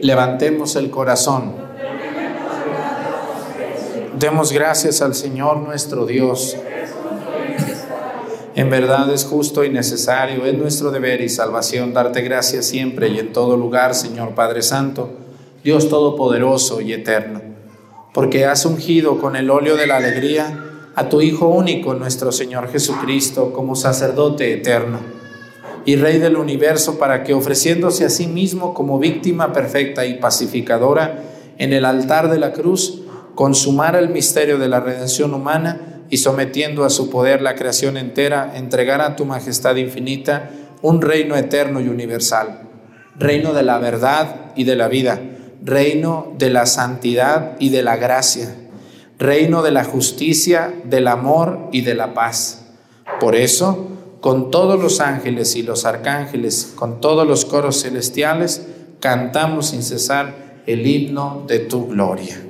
[0.00, 1.54] Levantemos el corazón.
[4.18, 6.56] Demos gracias al Señor nuestro Dios.
[8.54, 13.18] En verdad es justo y necesario, es nuestro deber y salvación darte gracias siempre y
[13.18, 15.10] en todo lugar, Señor Padre Santo,
[15.64, 17.42] Dios Todopoderoso y Eterno,
[18.12, 20.64] porque has ungido con el óleo de la alegría
[20.94, 25.13] a tu Hijo único, nuestro Señor Jesucristo, como sacerdote eterno
[25.84, 31.24] y Rey del universo, para que ofreciéndose a sí mismo como víctima perfecta y pacificadora
[31.58, 33.02] en el altar de la cruz,
[33.34, 38.52] consumara el misterio de la redención humana, y sometiendo a su poder la creación entera,
[38.54, 40.50] entregará a tu majestad infinita
[40.82, 42.68] un reino eterno y universal,
[43.16, 45.20] reino de la verdad y de la vida,
[45.62, 48.54] reino de la santidad y de la gracia,
[49.18, 52.66] reino de la justicia, del amor y de la paz.
[53.18, 53.88] Por eso,
[54.24, 58.66] con todos los ángeles y los arcángeles, con todos los coros celestiales,
[58.98, 62.40] cantamos sin cesar el himno de tu gloria.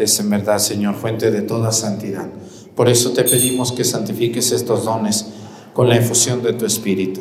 [0.00, 2.26] Eres en verdad, Señor, fuente de toda santidad.
[2.74, 5.26] Por eso te pedimos que santifiques estos dones
[5.74, 7.20] con la infusión de tu Espíritu,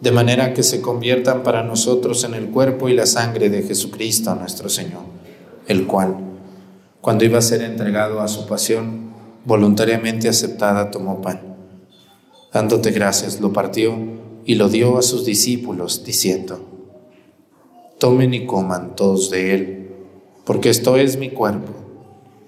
[0.00, 4.34] de manera que se conviertan para nosotros en el cuerpo y la sangre de Jesucristo
[4.34, 5.02] nuestro Señor,
[5.68, 6.16] el cual,
[7.00, 9.12] cuando iba a ser entregado a su pasión,
[9.44, 11.56] voluntariamente aceptada tomó pan.
[12.52, 13.96] Dándote gracias, lo partió
[14.44, 16.64] y lo dio a sus discípulos, diciendo,
[18.00, 19.78] Tomen y coman todos de él
[20.44, 21.77] porque esto es mi cuerpo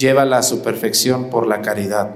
[0.00, 2.14] llévala a su perfección por la caridad.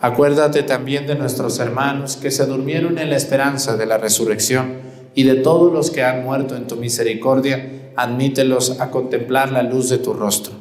[0.00, 4.76] Acuérdate también de nuestros hermanos que se durmieron en la esperanza de la resurrección
[5.14, 9.88] y de todos los que han muerto en tu misericordia, admítelos a contemplar la luz
[9.88, 10.52] de tu rostro.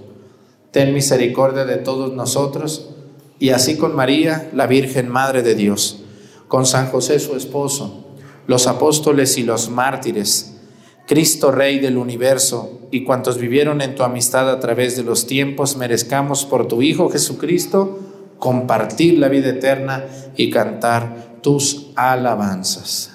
[0.71, 2.89] Ten misericordia de todos nosotros
[3.37, 6.01] y así con María, la Virgen Madre de Dios,
[6.47, 8.05] con San José su esposo,
[8.47, 10.54] los apóstoles y los mártires,
[11.05, 15.77] Cristo Rey del universo, y cuantos vivieron en tu amistad a través de los tiempos,
[15.77, 17.99] merezcamos por tu Hijo Jesucristo
[18.39, 23.11] compartir la vida eterna y cantar tus alabanzas.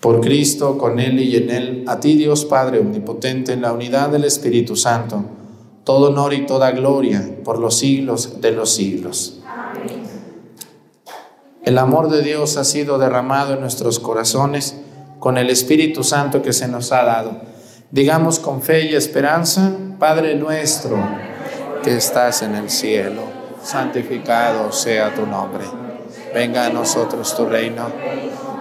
[0.00, 4.10] Por Cristo, con Él y en Él, a ti Dios Padre Omnipotente, en la unidad
[4.10, 5.24] del Espíritu Santo,
[5.84, 9.40] todo honor y toda gloria por los siglos de los siglos.
[11.64, 14.81] El amor de Dios ha sido derramado en nuestros corazones
[15.22, 17.36] con el Espíritu Santo que se nos ha dado.
[17.92, 20.98] Digamos con fe y esperanza, Padre nuestro
[21.84, 23.22] que estás en el cielo,
[23.62, 25.62] santificado sea tu nombre.
[26.34, 27.86] Venga a nosotros tu reino.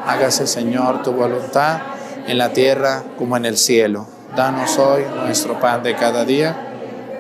[0.06, 1.80] Hágase, Señor, tu voluntad
[2.28, 4.06] en la tierra como en el cielo.
[4.36, 6.56] Danos hoy nuestro pan de cada día.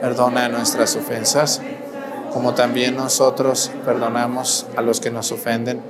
[0.02, 1.64] Perdona nuestras ofensas,
[2.32, 5.82] como también nosotros perdonamos a los que nos ofenden.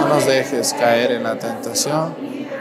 [0.00, 2.29] No nos dejes caer en la tentación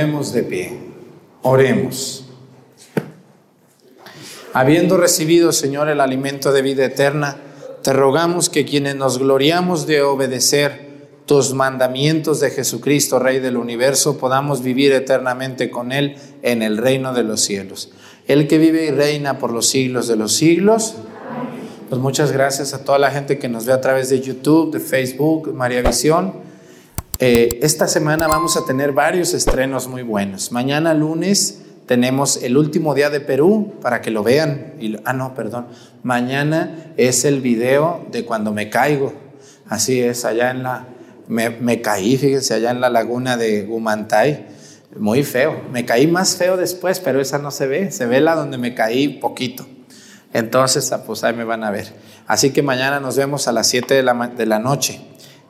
[0.00, 0.72] Ponemos de pie.
[1.42, 2.24] Oremos.
[4.54, 7.36] Habiendo recibido, Señor, el alimento de vida eterna,
[7.82, 10.88] te rogamos que quienes nos gloriamos de obedecer
[11.26, 17.12] tus mandamientos de Jesucristo, Rey del universo, podamos vivir eternamente con Él en el reino
[17.12, 17.92] de los cielos.
[18.26, 20.94] El que vive y reina por los siglos de los siglos.
[21.90, 24.80] Pues muchas gracias a toda la gente que nos ve a través de YouTube, de
[24.80, 26.49] Facebook, María Visión.
[27.22, 30.52] Eh, esta semana vamos a tener varios estrenos muy buenos.
[30.52, 34.72] Mañana lunes tenemos el último día de Perú para que lo vean.
[34.80, 35.66] Y, ah, no, perdón.
[36.02, 39.12] Mañana es el video de cuando me caigo.
[39.68, 40.86] Así es, allá en la...
[41.28, 44.46] Me, me caí, fíjense, allá en la laguna de Humantay.
[44.98, 45.60] Muy feo.
[45.70, 47.90] Me caí más feo después, pero esa no se ve.
[47.90, 49.66] Se ve la donde me caí poquito.
[50.32, 51.92] Entonces, ah, pues ahí me van a ver.
[52.26, 55.02] Así que mañana nos vemos a las 7 de la, de la noche.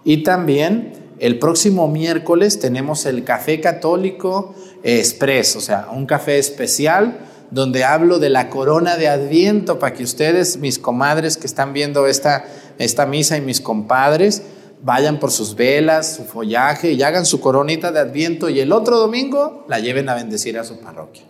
[0.03, 7.19] Y también el próximo miércoles tenemos el Café Católico Express, o sea, un café especial
[7.51, 12.07] donde hablo de la corona de Adviento para que ustedes, mis comadres que están viendo
[12.07, 12.47] esta,
[12.79, 14.43] esta misa y mis compadres,
[14.83, 18.99] vayan por sus velas, su follaje y hagan su coronita de Adviento y el otro
[18.99, 21.25] domingo la lleven a bendecir a su parroquia.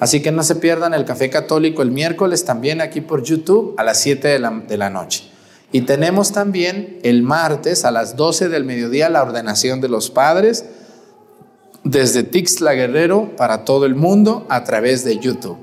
[0.00, 3.84] Así que no se pierdan el Café Católico el miércoles también aquí por YouTube a
[3.84, 5.35] las 7 de la, de la noche.
[5.72, 10.64] Y tenemos también el martes a las 12 del mediodía la ordenación de los padres
[11.84, 15.58] desde Tixla Guerrero para todo el mundo a través de YouTube.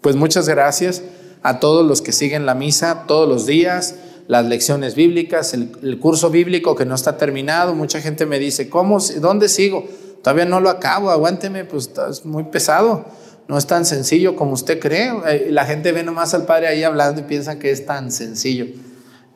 [0.00, 1.02] Pues muchas gracias
[1.42, 3.96] a todos los que siguen la misa todos los días,
[4.28, 7.74] las lecciones bíblicas, el, curso bíblico que no está terminado.
[7.74, 8.98] Mucha gente me dice, ¿cómo?
[9.20, 9.86] ¿Dónde sigo?
[10.22, 13.04] Todavía no lo acabo, aguánteme, pues es muy pesado.
[13.48, 15.12] No es tan sencillo como usted cree.
[15.28, 18.66] Eh, la gente ve nomás al Padre ahí hablando y piensa que es tan sencillo.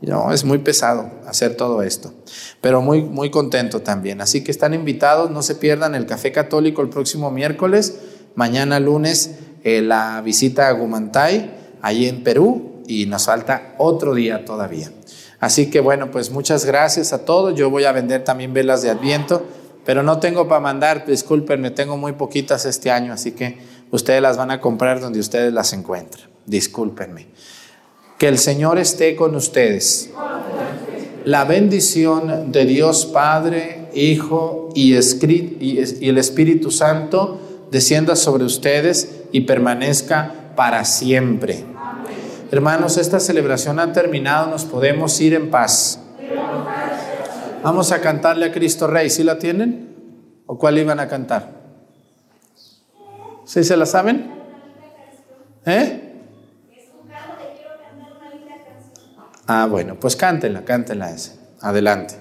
[0.01, 2.15] No, es muy pesado hacer todo esto,
[2.63, 4.23] pero muy, muy contento también.
[4.23, 7.99] Así que están invitados, no se pierdan el café católico el próximo miércoles,
[8.35, 9.33] mañana lunes
[9.63, 11.51] eh, la visita a Gumantay,
[11.83, 14.91] allí en Perú, y nos falta otro día todavía.
[15.39, 17.55] Así que bueno, pues muchas gracias a todos.
[17.55, 19.45] Yo voy a vender también velas de Adviento,
[19.85, 23.59] pero no tengo para mandar, discúlpenme, tengo muy poquitas este año, así que
[23.91, 26.27] ustedes las van a comprar donde ustedes las encuentren.
[26.47, 27.29] Discúlpenme.
[28.21, 30.11] Que el Señor esté con ustedes.
[31.25, 37.41] La bendición de Dios Padre, Hijo y, el Espíritu Santo
[37.71, 41.65] descienda sobre ustedes y permanezca para siempre.
[42.51, 45.99] Hermanos, esta celebración ha terminado, nos podemos ir en paz.
[47.63, 50.43] Vamos a cantarle a Cristo Rey, ¿sí la tienen?
[50.45, 51.53] ¿O cuál iban a cantar?
[53.47, 54.31] ¿Sí se la saben?
[55.65, 56.10] ¿Eh?
[59.53, 61.33] Ah, bueno, pues cántela, cántela ese.
[61.61, 62.15] Adelante.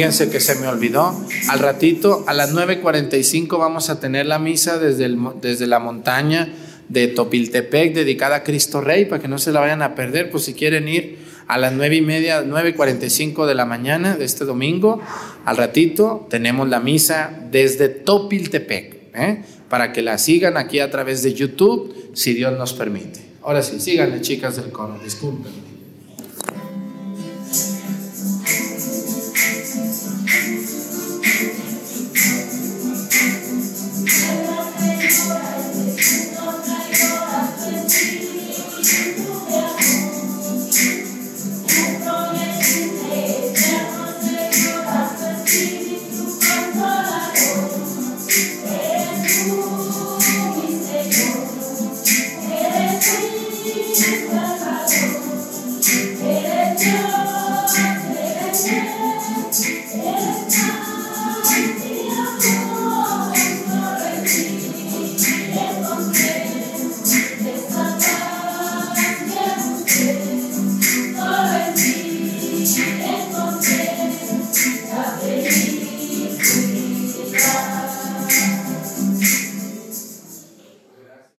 [0.00, 1.14] Fíjense que se me olvidó.
[1.50, 6.48] Al ratito, a las 9.45 vamos a tener la misa desde, desde la montaña
[6.88, 10.44] de Topiltepec dedicada a Cristo Rey, para que no se la vayan a perder, pues
[10.44, 15.02] si quieren ir a las nueve y media, 9.45 de la mañana de este domingo.
[15.44, 19.42] Al ratito tenemos la misa desde Topiltepec, ¿eh?
[19.68, 23.20] para que la sigan aquí a través de YouTube, si Dios nos permite.
[23.42, 25.69] Ahora sí, síganle chicas del coro, disculpen.